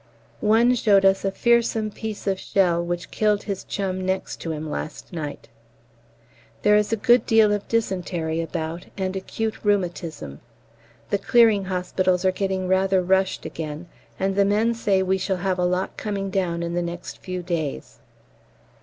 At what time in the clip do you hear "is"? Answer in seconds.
6.75-6.91